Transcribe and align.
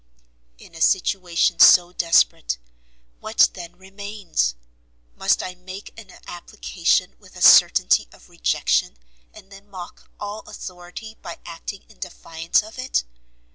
In 0.57 0.73
a 0.73 0.81
situation 0.81 1.59
so 1.59 1.93
desperate, 1.93 2.57
what 3.19 3.51
then 3.53 3.75
remains? 3.75 4.55
Must 5.15 5.43
I 5.43 5.53
make 5.53 5.93
an 5.95 6.09
application 6.27 7.15
with 7.19 7.35
a 7.35 7.41
certainty 7.43 8.07
of 8.11 8.27
rejection, 8.27 8.97
and 9.31 9.51
then 9.51 9.69
mock 9.69 10.09
all 10.19 10.39
authority 10.49 11.17
by 11.21 11.37
acting 11.45 11.83
in 11.87 11.99
defiance 11.99 12.63
of 12.63 12.79
it? 12.79 13.03